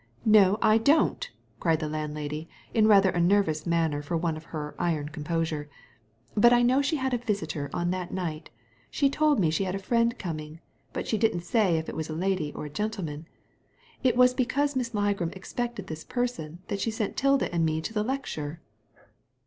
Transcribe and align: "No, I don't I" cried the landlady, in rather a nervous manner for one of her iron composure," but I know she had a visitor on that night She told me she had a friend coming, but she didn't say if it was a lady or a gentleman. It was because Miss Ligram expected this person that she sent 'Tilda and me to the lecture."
"No, 0.25 0.57
I 0.63 0.79
don't 0.79 1.29
I" 1.29 1.29
cried 1.59 1.79
the 1.79 1.87
landlady, 1.87 2.49
in 2.73 2.87
rather 2.87 3.11
a 3.11 3.21
nervous 3.21 3.67
manner 3.67 4.01
for 4.01 4.17
one 4.17 4.35
of 4.35 4.45
her 4.45 4.73
iron 4.79 5.09
composure," 5.09 5.69
but 6.35 6.51
I 6.51 6.63
know 6.63 6.81
she 6.81 6.95
had 6.95 7.13
a 7.13 7.19
visitor 7.19 7.69
on 7.71 7.91
that 7.91 8.11
night 8.11 8.49
She 8.89 9.11
told 9.11 9.39
me 9.39 9.51
she 9.51 9.63
had 9.65 9.75
a 9.75 9.77
friend 9.77 10.17
coming, 10.17 10.59
but 10.91 11.07
she 11.07 11.19
didn't 11.19 11.41
say 11.41 11.77
if 11.77 11.87
it 11.87 11.95
was 11.95 12.09
a 12.09 12.13
lady 12.13 12.51
or 12.53 12.65
a 12.65 12.69
gentleman. 12.71 13.27
It 14.03 14.17
was 14.17 14.33
because 14.33 14.75
Miss 14.75 14.89
Ligram 14.95 15.35
expected 15.35 15.85
this 15.85 16.03
person 16.03 16.63
that 16.67 16.79
she 16.81 16.89
sent 16.89 17.15
'Tilda 17.15 17.53
and 17.53 17.63
me 17.63 17.79
to 17.81 17.93
the 17.93 18.01
lecture." 18.01 18.59